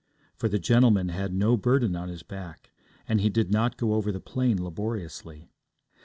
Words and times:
For 0.35 0.49
the 0.49 0.57
gentleman 0.57 1.09
had 1.09 1.31
no 1.31 1.55
burden 1.55 1.95
on 1.95 2.09
his 2.09 2.23
back, 2.23 2.71
and 3.07 3.21
he 3.21 3.29
did 3.29 3.51
not 3.51 3.77
go 3.77 3.93
over 3.93 4.11
the 4.11 4.19
plain 4.19 4.59
laboriously. 4.63 5.51